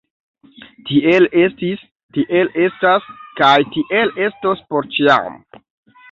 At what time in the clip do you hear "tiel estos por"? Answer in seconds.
3.75-4.89